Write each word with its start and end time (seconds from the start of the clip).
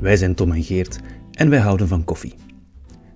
Wij 0.00 0.16
zijn 0.16 0.34
Tom 0.34 0.52
en 0.52 0.62
Geert 0.62 0.98
en 1.32 1.50
wij 1.50 1.58
houden 1.58 1.88
van 1.88 2.04
koffie. 2.04 2.34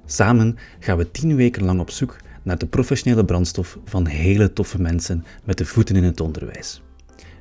Samen 0.06 0.56
gaan 0.79 0.96
we 0.96 1.10
tien 1.10 1.36
weken 1.36 1.64
lang 1.64 1.80
op 1.80 1.90
zoek 1.90 2.16
naar 2.42 2.58
de 2.58 2.66
professionele 2.66 3.24
brandstof 3.24 3.79
van 3.84 4.06
hele 4.06 4.52
toffe 4.52 4.80
mensen 4.80 5.24
met 5.45 5.59
de 5.59 5.64
voeten 5.64 5.96
in 5.96 6.05
het 6.05 6.20
onderwijs. 6.20 6.82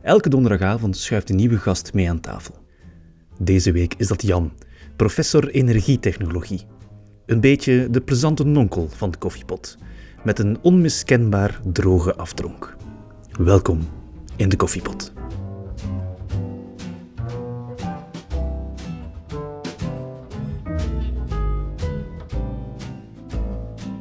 Elke 0.02 0.30
donderdagavond 0.30 0.98
schuift 0.98 1.30
een 1.30 1.36
nieuwe 1.36 1.58
gast 1.58 1.94
mee 1.94 2.10
aan 2.10 2.20
tafel. 2.20 2.56
Deze 3.40 3.72
week 3.72 3.94
is 3.98 4.08
dat 4.08 4.22
Jan, 4.22 4.52
professor 4.96 5.50
energietechnologie. 5.50 6.62
Een 7.26 7.40
beetje 7.40 7.88
de 7.90 8.02
plezante 8.02 8.44
nonkel 8.44 8.90
van 8.90 9.12
de 9.12 9.18
koffiepot, 9.18 9.78
met 10.24 10.40
een 10.40 10.58
onmiskenbaar 10.62 11.60
droge 11.74 12.16
afdronk. 12.16 12.76
Welkom 13.32 13.80
in 14.36 14.50
de 14.50 14.56
koffiepot. 14.56 15.14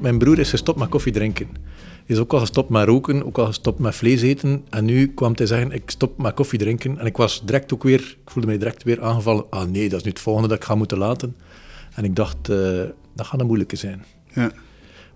Mijn 0.03 0.19
broer 0.19 0.39
is 0.39 0.51
gestopt 0.51 0.79
met 0.79 0.89
koffie 0.89 1.13
drinken. 1.13 1.49
Hij 1.77 2.17
is 2.17 2.19
ook 2.19 2.33
al 2.33 2.39
gestopt 2.39 2.69
met 2.69 2.87
roken, 2.87 3.27
ook 3.27 3.39
al 3.39 3.47
gestopt 3.47 3.79
met 3.79 3.95
vlees 3.95 4.23
eten. 4.23 4.65
En 4.71 4.85
nu 4.85 5.07
kwam 5.07 5.33
hij 5.35 5.47
zeggen, 5.47 5.71
ik 5.71 5.91
stop 5.91 6.19
met 6.19 6.35
koffie 6.35 6.59
drinken. 6.59 6.99
En 6.99 7.07
ik 7.07 7.17
was 7.17 7.43
direct 7.45 7.73
ook 7.75 7.83
weer, 7.83 8.01
ik 8.25 8.31
voelde 8.31 8.49
mij 8.49 8.59
direct 8.59 8.83
weer 8.83 9.03
aangevallen. 9.03 9.45
Ah 9.51 9.69
nee, 9.69 9.89
dat 9.89 9.99
is 9.99 10.05
nu 10.05 10.11
het 10.11 10.21
volgende 10.21 10.49
dat 10.49 10.57
ik 10.57 10.65
ga 10.65 10.75
moeten 10.75 10.99
laten. 10.99 11.37
En 11.95 12.05
ik 12.05 12.17
dacht, 12.17 12.49
uh, 12.49 12.83
dat 13.15 13.27
gaat 13.27 13.41
een 13.41 13.47
moeilijke 13.47 13.77
zijn. 13.77 14.05
Ja. 14.35 14.53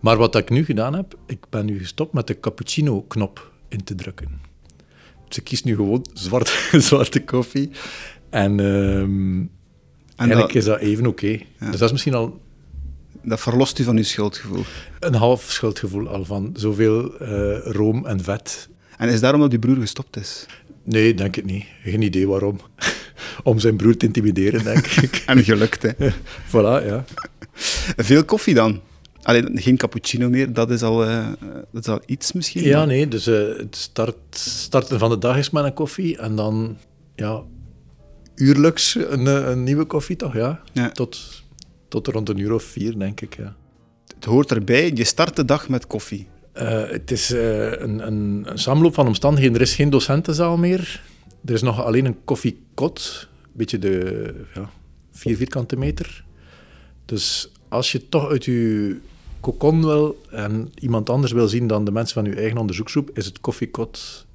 Maar 0.00 0.16
wat 0.16 0.34
ik 0.34 0.50
nu 0.50 0.64
gedaan 0.64 0.94
heb, 0.94 1.18
ik 1.26 1.38
ben 1.50 1.66
nu 1.66 1.78
gestopt 1.78 2.12
met 2.12 2.26
de 2.26 2.40
cappuccino-knop 2.40 3.52
in 3.68 3.84
te 3.84 3.94
drukken. 3.94 4.40
Dus 5.28 5.36
ik 5.36 5.44
kies 5.44 5.62
nu 5.62 5.74
gewoon 5.74 6.06
zwarte, 6.12 6.52
zwarte 6.80 7.24
koffie. 7.24 7.70
En, 8.30 8.58
um, 8.60 9.38
en 9.40 9.50
eigenlijk 10.16 10.54
is 10.54 10.64
dat 10.64 10.78
even 10.78 11.06
oké. 11.06 11.24
Okay. 11.24 11.46
Dus 11.58 11.78
dat 11.78 11.82
is 11.82 11.92
misschien 11.92 12.14
al 12.14 12.44
dat 13.26 13.40
verlost 13.40 13.78
u 13.78 13.84
van 13.84 13.96
uw 13.96 14.02
schuldgevoel? 14.02 14.64
Een 15.00 15.14
half 15.14 15.50
schuldgevoel 15.50 16.08
al 16.08 16.24
van 16.24 16.50
zoveel 16.54 17.22
uh, 17.22 17.58
room 17.64 18.06
en 18.06 18.22
vet. 18.22 18.68
En 18.98 19.08
is 19.08 19.20
daarom 19.20 19.40
dat 19.40 19.52
uw 19.52 19.58
broer 19.58 19.76
gestopt 19.76 20.16
is? 20.16 20.46
Nee, 20.82 21.14
denk 21.14 21.36
ik 21.36 21.44
niet. 21.44 21.64
Geen 21.82 22.02
idee 22.02 22.28
waarom. 22.28 22.60
Om 23.42 23.58
zijn 23.58 23.76
broer 23.76 23.96
te 23.96 24.06
intimideren, 24.06 24.64
denk 24.64 24.86
ik. 25.06 25.22
en 25.26 25.44
gelukt, 25.44 25.82
hè? 25.82 25.90
voilà, 26.52 26.86
ja. 26.86 27.04
Veel 27.96 28.24
koffie 28.24 28.54
dan? 28.54 28.80
Alleen 29.22 29.50
geen 29.54 29.76
cappuccino 29.76 30.28
meer, 30.28 30.52
dat 30.52 30.70
is 30.70 30.82
al, 30.82 31.08
uh, 31.08 31.28
dat 31.72 31.82
is 31.82 31.88
al 31.88 32.00
iets 32.06 32.32
misschien? 32.32 32.62
Ja, 32.62 32.84
nee, 32.84 33.08
dus 33.08 33.28
uh, 33.28 33.56
het 33.56 33.76
start, 33.76 34.16
starten 34.30 34.98
van 34.98 35.10
de 35.10 35.18
dag 35.18 35.38
is 35.38 35.50
met 35.50 35.64
een 35.64 35.74
koffie 35.74 36.18
en 36.18 36.36
dan, 36.36 36.76
ja, 37.14 37.42
uurlijks 38.34 38.94
een, 38.94 39.26
een 39.26 39.62
nieuwe 39.62 39.84
koffie 39.84 40.16
toch, 40.16 40.34
ja. 40.34 40.60
ja. 40.72 40.90
Tot 40.90 41.44
tot 41.88 42.06
rond 42.06 42.28
een 42.28 42.38
uur 42.38 42.52
of 42.52 42.62
vier, 42.62 42.98
denk 42.98 43.20
ik. 43.20 43.36
Ja. 43.36 43.56
Het 44.14 44.24
hoort 44.24 44.50
erbij, 44.50 44.90
je 44.94 45.04
start 45.04 45.36
de 45.36 45.44
dag 45.44 45.68
met 45.68 45.86
koffie. 45.86 46.26
Uh, 46.54 46.88
het 46.90 47.10
is 47.10 47.30
uh, 47.30 47.70
een, 47.70 48.06
een, 48.06 48.44
een, 48.44 48.58
samenloop 48.58 48.94
van 48.94 49.06
omstandigheden. 49.06 49.56
Er 49.56 49.62
is 49.62 49.74
geen 49.74 49.90
docentenzaal 49.90 50.56
meer. 50.56 51.02
Er 51.44 51.54
is 51.54 51.62
nog 51.62 51.84
alleen 51.84 52.04
een 52.04 52.24
koffiekot. 52.24 53.28
Een 53.42 53.50
beetje 53.52 53.78
de 53.78 54.34
ja, 54.54 54.70
vier 55.10 55.36
vierkante 55.36 55.76
meter. 55.76 56.24
Dus 57.04 57.52
als 57.68 57.92
je 57.92 58.08
toch 58.08 58.28
uit 58.28 58.44
je 58.44 58.98
kokon 59.40 59.84
wil 59.84 60.20
en 60.30 60.72
iemand 60.74 61.10
anders 61.10 61.32
wil 61.32 61.48
zien 61.48 61.66
dan 61.66 61.84
de 61.84 61.90
mensen 61.90 62.22
van 62.22 62.32
je 62.32 62.40
eigen 62.40 62.58
onderzoeksgroep, 62.58 63.10
is 63.14 63.26
het 63.26 63.40
koffiekot 63.40 64.26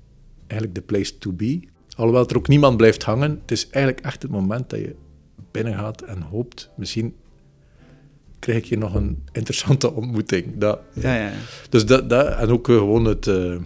eigenlijk 0.47 0.75
de 0.75 0.85
place 0.85 1.17
to 1.17 1.31
be. 1.31 1.59
Alhoewel 1.95 2.27
er 2.27 2.37
ook 2.37 2.47
niemand 2.47 2.77
blijft 2.77 3.03
hangen, 3.03 3.39
het 3.41 3.51
is 3.51 3.69
eigenlijk 3.69 4.05
echt 4.05 4.21
het 4.21 4.31
moment 4.31 4.69
dat 4.69 4.79
je 4.79 4.95
binnen 5.51 5.73
gaat 5.73 6.01
en 6.01 6.21
hoopt 6.21 6.69
misschien 6.75 7.15
krijg 8.41 8.57
ik 8.57 8.65
hier 8.65 8.77
nog 8.77 8.93
een 8.93 9.23
interessante 9.31 9.93
ontmoeting. 9.93 10.57
Dat, 10.57 10.79
ja, 10.93 11.15
ja. 11.15 11.31
Dus 11.69 11.85
dat, 11.85 12.09
dat, 12.09 12.37
en 12.37 12.49
ook 12.49 12.69
eh, 12.69 12.75
gewoon 12.75 13.05
het, 13.05 13.27
uh, 13.27 13.57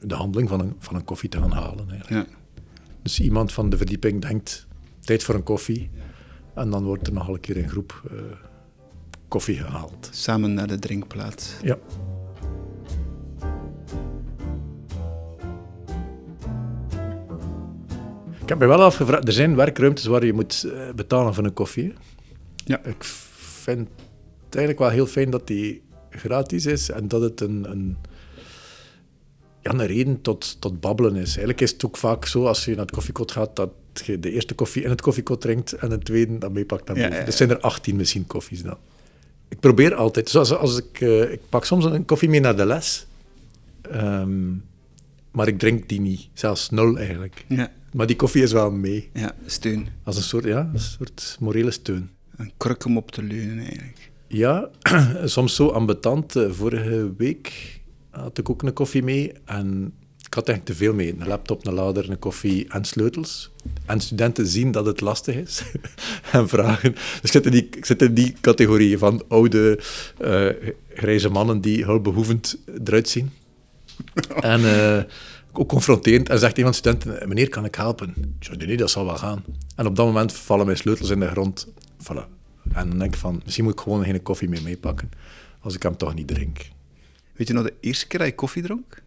de 0.00 0.14
handeling 0.14 0.48
van 0.48 0.60
een, 0.60 0.74
van 0.78 0.94
een 0.94 1.04
koffie 1.04 1.28
te 1.28 1.38
gaan 1.38 1.52
halen. 1.52 1.86
Ja. 2.08 2.26
Dus 3.02 3.20
iemand 3.20 3.52
van 3.52 3.70
de 3.70 3.76
verdieping 3.76 4.22
denkt, 4.22 4.66
tijd 5.00 5.22
voor 5.22 5.34
een 5.34 5.42
koffie. 5.42 5.90
En 6.54 6.70
dan 6.70 6.84
wordt 6.84 7.06
er 7.06 7.12
nog 7.12 7.28
een 7.28 7.40
keer 7.40 7.56
in 7.56 7.68
groep 7.68 8.02
uh, 8.12 8.20
koffie 9.28 9.56
gehaald. 9.56 10.08
Samen 10.10 10.54
naar 10.54 10.66
de 10.66 10.78
drinkplaats. 10.78 11.54
Ja. 11.62 11.78
Ik 18.40 18.48
heb 18.48 18.58
me 18.58 18.66
wel 18.66 18.82
afgevraagd, 18.82 19.26
er 19.26 19.32
zijn 19.32 19.56
werkruimtes 19.56 20.04
waar 20.04 20.24
je 20.24 20.32
moet 20.32 20.72
betalen 20.94 21.34
voor 21.34 21.44
een 21.44 21.52
koffie. 21.52 21.92
Ja. 22.64 22.84
Ik 22.84 23.04
vind 23.64 23.88
het 24.44 24.54
eigenlijk 24.54 24.78
wel 24.78 24.88
heel 24.90 25.06
fijn 25.06 25.30
dat 25.30 25.46
die 25.46 25.82
gratis 26.10 26.66
is 26.66 26.90
en 26.90 27.08
dat 27.08 27.20
het 27.22 27.40
een, 27.40 27.70
een, 27.70 27.96
ja, 29.62 29.72
een 29.72 29.86
reden 29.86 30.20
tot, 30.20 30.60
tot 30.60 30.80
babbelen 30.80 31.16
is. 31.16 31.28
Eigenlijk 31.28 31.60
is 31.60 31.70
het 31.70 31.84
ook 31.84 31.96
vaak 31.96 32.26
zo 32.26 32.46
als 32.46 32.64
je 32.64 32.70
naar 32.70 32.86
het 32.86 32.94
koffiekot 32.94 33.32
gaat 33.32 33.56
dat 33.56 33.70
je 34.04 34.20
de 34.20 34.30
eerste 34.30 34.54
koffie 34.54 34.82
in 34.82 34.90
het 34.90 35.00
koffiekot 35.00 35.40
drinkt 35.40 35.72
en 35.72 35.88
de 35.88 35.98
tweede 35.98 36.38
dan 36.38 36.52
meepakt 36.52 36.86
naar 36.86 36.96
boven. 36.96 37.18
Ja, 37.18 37.24
Dus 37.24 37.36
zijn 37.36 37.50
er 37.50 37.60
18 37.60 37.96
misschien 37.96 38.26
koffies 38.26 38.62
dan. 38.62 38.78
Ik 39.48 39.60
probeer 39.60 39.94
altijd, 39.94 40.28
zoals 40.28 40.52
als 40.52 40.78
ik, 40.78 41.00
uh, 41.00 41.32
ik 41.32 41.40
pak 41.48 41.64
soms 41.64 41.84
een 41.84 42.04
koffie 42.04 42.28
mee 42.28 42.40
naar 42.40 42.56
de 42.56 42.66
les, 42.66 43.06
um, 43.92 44.64
maar 45.30 45.48
ik 45.48 45.58
drink 45.58 45.88
die 45.88 46.00
niet, 46.00 46.28
zelfs 46.32 46.70
nul 46.70 46.98
eigenlijk. 46.98 47.44
Ja. 47.48 47.72
Maar 47.92 48.06
die 48.06 48.16
koffie 48.16 48.42
is 48.42 48.52
wel 48.52 48.70
mee. 48.70 49.10
Ja, 49.12 49.34
steun. 49.46 49.88
Als 50.02 50.16
een 50.16 50.22
soort, 50.22 50.44
ja, 50.44 50.70
een 50.72 50.80
soort 50.80 51.36
morele 51.40 51.70
steun 51.70 52.10
een 52.36 52.52
kruk 52.56 52.84
om 52.84 52.96
op 52.96 53.10
te 53.10 53.22
leunen 53.22 53.58
eigenlijk. 53.58 54.10
Ja, 54.28 54.70
soms 55.24 55.54
zo 55.54 55.68
ambetant. 55.68 56.36
Eh, 56.36 56.50
vorige 56.50 57.14
week 57.16 57.80
had 58.10 58.38
ik 58.38 58.50
ook 58.50 58.62
een 58.62 58.72
koffie 58.72 59.02
mee 59.02 59.32
en 59.44 59.92
ik 60.26 60.34
had 60.34 60.48
eigenlijk 60.48 60.78
te 60.78 60.84
veel 60.84 60.94
mee. 60.94 61.14
Een 61.18 61.28
laptop, 61.28 61.66
een 61.66 61.74
lader, 61.74 62.10
een 62.10 62.18
koffie 62.18 62.68
en 62.68 62.84
sleutels. 62.84 63.50
En 63.86 64.00
studenten 64.00 64.46
zien 64.46 64.72
dat 64.72 64.86
het 64.86 65.00
lastig 65.00 65.34
is 65.34 65.62
en 66.32 66.48
vragen. 66.48 66.92
Dus 66.92 67.20
ik 67.22 67.30
zit 67.30 67.46
in 67.46 67.52
die, 67.52 67.68
ik 67.70 67.84
zit 67.84 68.02
in 68.02 68.14
die 68.14 68.34
categorie 68.40 68.98
van 68.98 69.24
oude 69.28 69.80
uh, 70.20 70.48
grijze 70.94 71.28
mannen 71.28 71.60
die 71.60 71.84
hulpbehoevend 71.84 72.58
eruit 72.84 73.08
zien. 73.08 73.30
en 74.40 74.60
uh, 74.60 75.02
ook 75.52 75.68
confronterend. 75.68 76.28
En 76.28 76.38
zegt 76.38 76.56
iemand 76.56 76.76
studenten, 76.76 77.28
meneer, 77.28 77.48
kan 77.48 77.64
ik 77.64 77.74
helpen? 77.74 78.14
Ik 78.16 78.44
zeg, 78.44 78.56
nee, 78.56 78.76
dat 78.76 78.90
zal 78.90 79.04
wel 79.04 79.16
gaan. 79.16 79.44
En 79.76 79.86
op 79.86 79.96
dat 79.96 80.06
moment 80.06 80.32
vallen 80.32 80.66
mijn 80.66 80.78
sleutels 80.78 81.10
in 81.10 81.20
de 81.20 81.28
grond 81.28 81.66
Voilà. 82.04 82.26
En 82.72 82.88
dan 82.88 82.98
denk 82.98 83.14
ik 83.14 83.20
van, 83.20 83.40
misschien 83.44 83.64
moet 83.64 83.72
ik 83.72 83.80
gewoon 83.80 84.04
geen 84.04 84.22
koffie 84.22 84.48
meer 84.48 84.62
meepakken, 84.62 85.10
als 85.60 85.74
ik 85.74 85.82
hem 85.82 85.96
toch 85.96 86.14
niet 86.14 86.26
drink. 86.26 86.58
Weet 87.32 87.48
je 87.48 87.54
nog 87.54 87.64
de 87.64 87.74
eerste 87.80 88.06
keer 88.06 88.18
dat 88.18 88.28
je 88.28 88.34
koffie 88.34 88.62
dronk? 88.62 89.02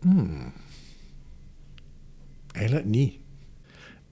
Hmm. 0.00 0.52
Eigenlijk 2.52 2.86
niet. 2.86 3.14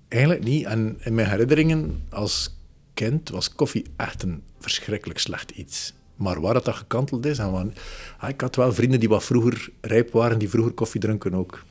Eigenlijk 0.09 0.45
niet. 0.45 0.65
En 0.65 0.97
in 1.01 1.15
mijn 1.15 1.29
herinneringen 1.29 2.03
als 2.11 2.57
kind 2.95 3.29
was 3.29 3.55
koffie 3.55 3.85
echt 3.97 4.23
een 4.23 4.43
verschrikkelijk 4.59 5.19
slecht 5.19 5.51
iets. 5.51 5.95
Maar 6.17 6.41
waar 6.41 6.55
het 6.55 6.65
dat 6.65 6.75
gekanteld 6.75 7.27
is, 7.27 7.39
en 7.39 7.51
van, 7.51 7.75
ah, 8.19 8.29
ik 8.29 8.41
had 8.41 8.57
wel 8.57 8.73
vrienden 8.73 9.01
die 9.01 9.09
wat 9.09 9.25
vroeger 9.25 9.71
rijp 9.81 10.13
waren, 10.13 10.39
die 10.39 10.49
vroeger 10.49 10.73
koffie 10.73 11.01
dronken 11.01 11.35
ook. 11.35 11.65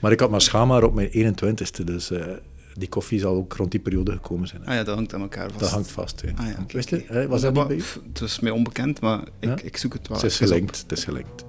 Maar 0.00 0.12
ik 0.12 0.20
had 0.20 0.30
maar 0.30 0.40
schaamhaar 0.40 0.82
op 0.82 0.94
mijn 0.94 1.10
21ste, 1.10 1.84
dus 1.84 2.10
uh, 2.10 2.26
die 2.74 2.88
koffie 2.88 3.18
zal 3.18 3.34
ook 3.34 3.52
rond 3.52 3.70
die 3.70 3.80
periode 3.80 4.12
gekomen 4.12 4.48
zijn. 4.48 4.66
Ah 4.66 4.74
ja, 4.74 4.84
dat 4.84 4.94
hangt 4.94 5.14
aan 5.14 5.20
elkaar 5.20 5.48
vast. 5.48 5.60
Dat 5.60 5.70
hangt 5.70 5.90
vast, 5.90 6.22
Ah, 6.36 6.46
ja, 6.46 6.64
Wist 6.68 6.88
je? 6.88 7.26
Was 7.28 7.40
dat, 7.40 7.54
niet 7.54 7.66
bij 7.66 7.80
Het 8.08 8.20
is 8.20 8.40
mij 8.40 8.50
onbekend, 8.50 9.00
maar 9.00 9.22
ik, 9.38 9.60
ik 9.60 9.76
zoek 9.76 9.92
het 9.92 10.08
wel. 10.08 10.16
Het 10.16 10.26
is 10.26 10.36
gelinkt, 10.36 10.78
het 10.78 10.92
is 10.92 11.04
gelinkt. 11.04 11.44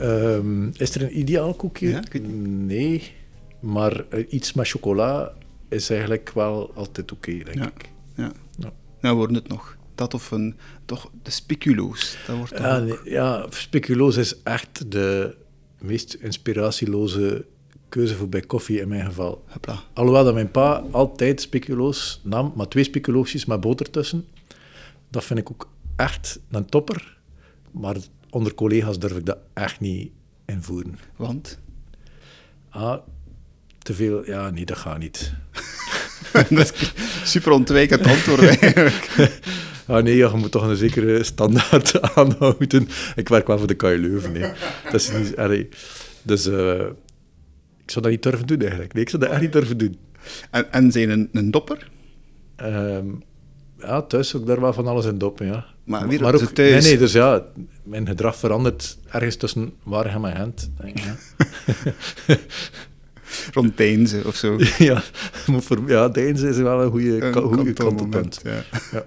Um, 0.00 0.70
is 0.76 0.94
er 0.94 1.02
een 1.02 1.18
ideaal 1.18 1.54
koekje? 1.54 1.88
Ja, 1.88 2.02
nee, 2.22 3.12
maar 3.60 4.04
uh, 4.10 4.26
iets 4.28 4.52
met 4.52 4.68
chocola 4.68 5.32
is 5.68 5.90
eigenlijk 5.90 6.30
wel 6.34 6.70
altijd 6.74 7.12
oké, 7.12 7.30
okay, 7.30 7.44
denk 7.44 7.56
ja. 7.56 7.66
ik. 7.66 7.90
Ja. 8.14 8.32
Ja. 8.58 8.72
Nou, 9.00 9.16
worden 9.16 9.36
het 9.36 9.48
nog 9.48 9.76
dat 9.96 10.14
of 10.14 10.30
een, 10.30 10.56
toch 10.84 11.10
de 11.22 11.30
speculoos. 11.30 12.16
Dat 12.26 12.36
wordt 12.36 12.58
ja, 12.58 12.78
nee, 12.78 12.98
ja, 13.04 13.46
speculoos 13.50 14.16
is 14.16 14.42
echt 14.42 14.90
de 14.90 15.36
meest 15.78 16.14
inspiratieloze 16.14 17.44
keuze 17.88 18.14
voor 18.14 18.28
bij 18.28 18.40
koffie 18.40 18.80
in 18.80 18.88
mijn 18.88 19.04
geval. 19.04 19.44
Hopla. 19.46 19.82
Alhoewel 19.92 20.24
dat 20.24 20.34
mijn 20.34 20.50
pa 20.50 20.84
altijd 20.90 21.40
speculoos 21.40 22.20
nam, 22.24 22.52
maar 22.56 22.68
twee 22.68 22.84
speculoosjes 22.84 23.44
met 23.44 23.60
boter 23.60 23.90
tussen. 23.90 24.26
Dat 25.10 25.24
vind 25.24 25.38
ik 25.38 25.50
ook 25.50 25.68
echt 25.96 26.40
een 26.50 26.66
topper. 26.66 27.16
Maar 27.70 27.96
onder 28.30 28.54
collega's 28.54 28.98
durf 28.98 29.16
ik 29.16 29.26
dat 29.26 29.38
echt 29.54 29.80
niet 29.80 30.10
invoeren. 30.44 30.98
Want? 31.16 31.58
Ah, 32.68 32.98
te 33.78 33.94
veel... 33.94 34.26
Ja, 34.26 34.50
nee, 34.50 34.64
dat 34.64 34.76
gaat 34.76 34.98
niet. 34.98 35.32
dat 36.32 36.72
is 36.72 36.92
super 37.24 37.52
ontwijkend 37.52 38.06
antwoord 38.06 38.60
eigenlijk. 38.60 39.08
ah 39.86 40.02
nee, 40.02 40.16
je 40.16 40.30
moet 40.34 40.50
toch 40.50 40.68
een 40.68 40.76
zekere 40.76 41.24
standaard 41.24 42.00
aanhouden. 42.14 42.88
Ik 43.16 43.28
werk 43.28 43.46
wel 43.46 43.58
voor 43.58 43.66
de 43.66 43.74
KU 43.74 43.98
Leuven. 43.98 44.32
Nee. 44.32 44.50
Dat 44.84 44.94
is 44.94 45.10
niet... 45.12 45.66
Dus 46.22 46.46
eh, 46.46 46.86
ik 47.82 47.90
zou 47.90 48.04
dat 48.04 48.10
niet 48.10 48.22
durven 48.22 48.46
doen 48.46 48.60
eigenlijk. 48.60 48.92
Nee, 48.92 49.02
ik 49.02 49.08
zou 49.08 49.22
dat 49.22 49.32
echt 49.32 49.40
niet 49.40 49.52
durven 49.52 49.78
doen. 49.78 49.96
En, 50.50 50.72
en 50.72 50.92
zijn 50.92 51.10
een, 51.10 51.28
een 51.32 51.50
dopper? 51.50 51.90
Ehm, 52.56 53.06
ja, 53.78 54.02
thuis 54.02 54.34
ook 54.34 54.46
daar 54.46 54.60
wel 54.60 54.72
van 54.72 54.86
alles 54.86 55.04
in 55.04 55.18
doppen, 55.18 55.46
ja. 55.46 55.64
Maar 55.84 56.08
weer 56.08 56.20
maar 56.20 56.34
ook, 56.34 56.40
thuis. 56.40 56.70
Nee, 56.70 56.80
nee, 56.80 56.98
dus 56.98 57.12
ja, 57.12 57.44
mijn 57.82 58.06
gedrag 58.06 58.36
verandert 58.36 58.98
ergens 59.10 59.36
tussen 59.36 59.72
Waregem 59.82 60.24
en 60.24 60.36
Gent. 60.36 60.70
denk 60.80 60.98
ik, 60.98 61.04
ja. 61.04 61.16
Rond 63.52 63.76
Deinze 63.76 64.22
of 64.24 64.36
zo. 64.36 64.58
ja, 64.78 65.02
moet 65.46 65.64
voor, 65.64 65.82
ja, 65.86 66.08
Deinze 66.08 66.48
is 66.48 66.56
wel 66.56 66.82
een 66.82 66.90
goede 66.90 67.30
kantelpunt. 67.74 68.40
Ja. 68.44 68.64
Ja. 68.92 69.04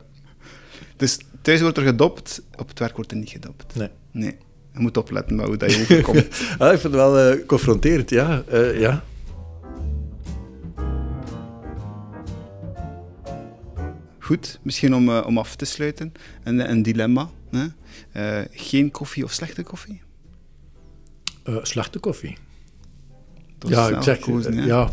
Dus 0.99 1.17
thuis 1.41 1.61
wordt 1.61 1.77
er 1.77 1.83
gedopt, 1.83 2.41
op 2.57 2.67
het 2.67 2.79
werk 2.79 2.95
wordt 2.95 3.11
er 3.11 3.17
niet 3.17 3.29
gedopt. 3.29 3.75
Nee. 3.75 3.89
Nee. 4.11 4.37
Je 4.73 4.79
moet 4.79 4.97
opletten 4.97 5.35
met 5.35 5.45
hoe 5.45 5.57
dat 5.57 5.73
je 5.73 5.81
overkomt. 5.81 6.27
Ah, 6.59 6.73
ik 6.73 6.79
vind 6.79 6.83
het 6.83 6.91
wel 6.93 7.17
eh, 7.19 7.45
confronterend, 7.45 8.09
ja. 8.09 8.43
eh, 8.47 8.79
ja. 8.79 9.03
Goed, 14.19 14.59
misschien 14.61 14.95
om, 14.95 15.09
eh, 15.09 15.23
om 15.25 15.37
af 15.37 15.55
te 15.55 15.65
sluiten. 15.65 16.11
Een, 16.43 16.69
een 16.69 16.81
dilemma. 16.83 17.29
Hè? 17.49 17.65
Eh, 18.11 18.45
geen 18.51 18.91
koffie 18.91 19.23
of 19.23 19.31
slechte 19.31 19.63
koffie? 19.63 20.01
Eh, 21.43 21.55
slechte 21.61 21.99
koffie. 21.99 22.37
Dat 23.57 23.69
is 23.69 23.75
ja, 23.75 23.89
ik 23.89 24.03
zeg, 24.03 24.17
gekozen, 24.23 24.65
ja. 24.65 24.89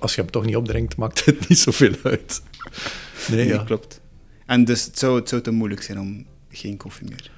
Als 0.00 0.14
je 0.14 0.20
hem 0.20 0.30
toch 0.30 0.44
niet 0.44 0.56
opdrinkt, 0.56 0.96
maakt 0.96 1.24
het 1.24 1.44
niet 1.48 1.58
zoveel 1.58 1.94
uit. 2.02 2.42
Nee, 3.28 3.38
Nee, 3.38 3.46
ja. 3.46 3.62
klopt. 3.64 4.00
En 4.48 4.64
dus 4.64 4.84
het 4.84 4.98
zou, 4.98 5.18
het 5.18 5.28
zou 5.28 5.42
te 5.42 5.50
moeilijk 5.50 5.82
zijn 5.82 6.00
om 6.00 6.26
geen 6.48 6.76
koffie 6.76 7.08
meer. 7.08 7.30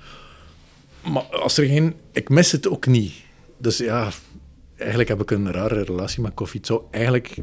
Maar 1.12 1.22
als 1.22 1.58
er 1.58 1.64
geen... 1.66 1.94
Ik 2.12 2.28
mis 2.28 2.52
het 2.52 2.68
ook 2.68 2.86
niet. 2.86 3.12
Dus 3.58 3.78
ja, 3.78 4.10
eigenlijk 4.76 5.08
heb 5.08 5.20
ik 5.20 5.30
een 5.30 5.52
rare 5.52 5.82
relatie 5.82 6.22
met 6.22 6.34
koffie. 6.34 6.58
Het 6.58 6.68
zou 6.68 6.82
eigenlijk... 6.90 7.36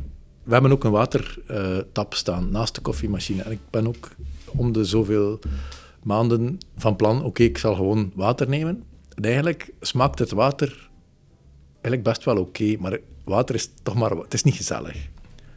We 0.43 0.53
hebben 0.53 0.71
ook 0.71 0.83
een 0.83 0.91
watertap 0.91 2.13
staan 2.13 2.51
naast 2.51 2.75
de 2.75 2.81
koffiemachine. 2.81 3.41
En 3.41 3.51
ik 3.51 3.59
ben 3.69 3.87
ook 3.87 4.09
om 4.45 4.71
de 4.71 4.85
zoveel 4.85 5.39
maanden 6.03 6.57
van 6.77 6.95
plan... 6.95 7.23
Oké, 7.23 7.43
ik 7.43 7.57
zal 7.57 7.75
gewoon 7.75 8.11
water 8.15 8.49
nemen. 8.49 8.83
En 9.15 9.23
eigenlijk 9.23 9.69
smaakt 9.81 10.19
het 10.19 10.31
water 10.31 10.89
eigenlijk 11.71 12.03
best 12.03 12.23
wel 12.23 12.37
oké. 12.37 12.75
maar 12.79 12.99
water 13.23 13.55
is 13.55 13.69
toch 13.83 13.95
maar... 13.95 14.11
Het 14.11 14.33
is 14.33 14.43
niet 14.43 14.55
gezellig. 14.55 15.07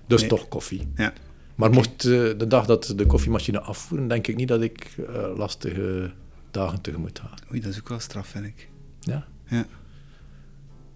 Dus 0.07 0.21
Nee. 0.21 0.31
toch 0.31 0.49
koffie. 0.49 0.89
Ja. 0.97 1.13
Maar 1.61 1.71
mocht 1.71 2.05
eh, 2.05 2.11
de 2.39 2.47
dag 2.49 2.67
dat 2.67 2.93
de 2.97 3.07
koffiemachine 3.07 3.61
afvoeren, 3.61 4.09
denk 4.09 4.27
ik 4.27 4.37
niet 4.37 4.49
dat 4.49 4.63
ik 4.63 4.97
eh, 5.09 5.37
lastige 5.37 6.11
dagen 6.51 6.81
tegemoet 6.81 7.19
ga. 7.19 7.31
Oei, 7.51 7.61
dat 7.61 7.73
is 7.73 7.79
ook 7.79 7.89
wel 7.89 7.99
straf, 7.99 8.27
vind 8.27 8.45
ik. 8.45 8.69
Ja. 9.01 9.27
Ja. 9.47 9.67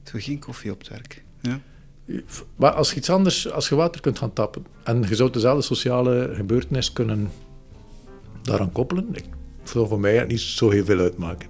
Zo 0.02 0.18
geen 0.18 0.38
koffie 0.38 0.70
op 0.72 0.78
het 0.78 0.88
werk. 0.88 1.24
Ja. 1.40 1.60
Maar 2.56 2.70
als 2.70 2.90
je 2.90 2.96
iets 2.96 3.10
anders, 3.10 3.50
als 3.50 3.68
je 3.68 3.74
water 3.74 4.00
kunt 4.00 4.18
gaan 4.18 4.32
tappen 4.32 4.66
en 4.82 5.04
je 5.08 5.14
zou 5.14 5.30
dezelfde 5.30 5.62
sociale 5.62 6.30
gebeurtenis 6.34 6.92
kunnen 6.92 7.30
daaraan 8.42 8.72
koppelen, 8.72 9.08
ik 9.12 9.24
zou 9.64 9.88
voor 9.88 10.00
mij 10.00 10.24
niet 10.24 10.40
zo 10.40 10.70
heel 10.70 10.84
veel 10.84 10.98
uitmaken. 10.98 11.48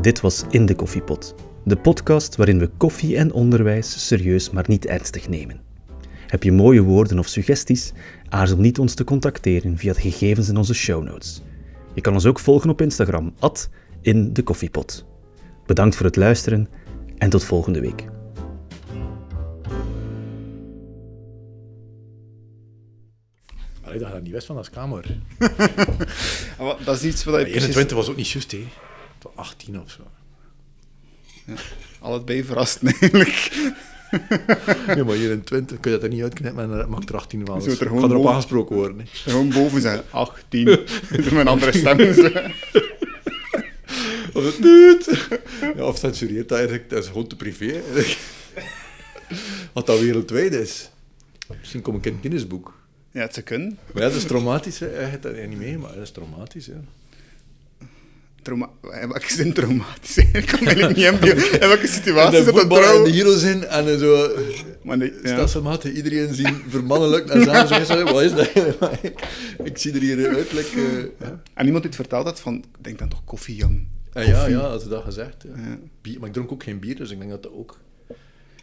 Dit 0.00 0.20
was 0.20 0.44
In 0.50 0.66
de 0.66 0.74
Koffiepot, 0.74 1.34
de 1.64 1.76
podcast 1.76 2.36
waarin 2.36 2.58
we 2.58 2.70
koffie 2.76 3.16
en 3.16 3.32
onderwijs 3.32 4.06
serieus 4.06 4.50
maar 4.50 4.64
niet 4.66 4.86
ernstig 4.86 5.28
nemen. 5.28 5.60
Heb 6.26 6.42
je 6.42 6.52
mooie 6.52 6.82
woorden 6.82 7.18
of 7.18 7.28
suggesties? 7.28 7.92
Aarzel 8.28 8.58
niet 8.58 8.78
ons 8.78 8.94
te 8.94 9.04
contacteren 9.04 9.78
via 9.78 9.92
de 9.92 10.00
gegevens 10.00 10.48
in 10.48 10.56
onze 10.56 10.74
show 10.74 11.04
notes. 11.04 11.42
Je 11.94 12.00
kan 12.00 12.12
ons 12.12 12.26
ook 12.26 12.38
volgen 12.38 12.70
op 12.70 12.80
Instagram, 12.80 13.34
at 13.38 13.68
in 14.00 14.32
de 14.32 14.42
koffiepot. 14.42 15.04
Bedankt 15.66 15.96
voor 15.96 16.06
het 16.06 16.16
luisteren 16.16 16.68
en 17.18 17.30
tot 17.30 17.44
volgende 17.44 17.80
week. 17.80 18.04
Allee, 23.82 23.98
dat 23.98 24.12
dat 24.12 24.22
niet 24.22 24.32
wist 24.32 24.46
van 24.46 24.56
als 24.56 24.70
kamer. 24.70 25.04
Ah, 26.58 26.84
Dat 26.84 26.96
is 26.96 27.04
iets 27.04 27.24
wat 27.24 27.34
je 27.34 27.40
precies 27.42 27.60
21 27.60 27.96
was 27.96 28.08
ook 28.08 28.16
niet 28.16 28.28
juist, 28.28 28.52
hè. 28.52 28.66
Tot 29.18 29.32
18 29.34 29.80
of 29.80 29.90
zo. 29.90 30.02
Allebei 31.98 32.44
verrast 32.44 32.82
eigenlijk. 33.00 33.50
Ja, 34.86 35.04
maar 35.04 35.14
21 35.14 35.80
kun 35.80 35.90
je 35.90 35.96
dat 35.98 36.02
er 36.02 36.14
niet 36.14 36.22
uitknippen 36.22 36.62
en 36.62 36.70
dat 36.70 36.88
mag 36.88 37.04
er 37.08 37.16
18 37.16 37.46
van. 37.46 37.58
Dus 37.58 37.66
het 37.66 37.80
er 37.80 37.86
ik 37.86 37.92
ga 37.92 37.96
erop 37.98 38.10
boven- 38.10 38.30
aangesproken 38.30 38.76
worden. 38.76 38.98
Hè. 38.98 39.04
Gewoon 39.30 39.48
boven 39.48 39.80
zijn 39.80 40.00
18. 40.10 40.64
Met 41.10 41.26
een 41.30 41.46
andere 41.48 41.72
stem. 41.78 41.98
Of 44.32 44.44
het. 44.58 45.26
Ja, 45.76 45.84
of 45.84 45.98
censureert 45.98 46.48
dat 46.48 46.58
eigenlijk. 46.58 46.90
Dat 46.90 47.02
is 47.02 47.08
gewoon 47.08 47.26
te 47.26 47.36
privé. 47.36 47.80
Wat 49.72 49.86
dat 49.86 50.00
wereldwijd 50.00 50.52
is. 50.54 50.90
Misschien 51.58 51.82
kom 51.82 51.96
ik 51.96 52.04
in 52.06 52.12
het 52.12 52.20
Guinnessboek. 52.20 52.74
Ja, 53.10 53.20
het 53.20 53.34
zou 53.34 53.46
kunnen. 53.46 53.78
Maar 53.92 54.02
ja, 54.02 54.08
dat 54.08 54.16
is 54.18 54.24
traumatisch. 54.24 54.78
Hè. 54.78 54.88
Heeft 54.88 55.22
dat 55.22 55.36
niet 55.48 55.58
mee, 55.58 55.78
maar 55.78 55.94
dat 55.94 56.02
is 56.02 56.10
traumatisch. 56.10 56.66
Hè. 56.66 56.72
Trauma 58.42 58.70
welke 58.80 59.32
zin 59.32 59.52
traumatisch? 59.52 60.16
Ik 60.16 60.46
kan 60.46 60.64
me 60.64 60.74
niet. 60.74 60.96
In 60.96 61.18
welke 61.58 61.80
En 61.80 61.88
situatie 61.88 62.30
de 62.30 62.38
is 62.38 62.44
dat 62.44 62.62
en 62.62 62.68
trouw? 62.68 63.04
de 63.04 63.10
heroes 63.10 63.42
in 63.42 63.64
en 63.64 63.98
zo 63.98 64.30
Maar 64.82 64.96
nee, 64.96 65.12
ja. 65.12 65.18
stelselmatig 65.28 65.92
iedereen 65.92 66.34
zien 66.34 66.62
vermannelijk 66.68 67.28
en 67.28 67.42
samen 67.44 68.12
wat 68.12 68.22
is 68.22 68.34
dat? 68.34 68.46
Ik, 69.02 69.20
ik 69.70 69.78
zie 69.78 69.92
er 69.92 70.00
hier 70.00 70.36
eh, 70.36 71.02
ja. 71.18 71.42
En 71.54 71.64
iemand 71.66 71.82
die 71.82 71.92
het 71.92 71.94
verteld 71.94 72.24
had 72.24 72.40
van, 72.40 72.54
ik 72.54 72.84
denk 72.84 72.98
dan 72.98 73.08
toch 73.08 73.24
koffie, 73.24 73.56
Jan. 73.56 73.86
En 74.12 74.26
ja, 74.26 74.46
ja, 74.46 74.78
ze 74.78 74.88
dat 74.88 75.04
gezegd. 75.04 75.44
Bier, 76.00 76.18
maar 76.18 76.28
ik 76.28 76.34
dronk 76.34 76.52
ook 76.52 76.62
geen 76.62 76.78
bier, 76.78 76.96
dus 76.96 77.10
ik 77.10 77.18
denk 77.18 77.30
dat 77.30 77.42
dat 77.42 77.52
ook... 77.52 77.78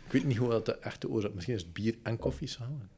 Ik 0.05 0.13
weet 0.13 0.25
niet 0.25 0.37
hoe 0.37 0.49
dat 0.49 0.65
de 0.65 0.77
echte 0.81 1.09
oorzaak... 1.09 1.33
Misschien 1.33 1.55
is 1.55 1.61
het 1.61 1.73
bier 1.73 1.95
en 2.03 2.17
koffie 2.17 2.47
samen. 2.47 2.89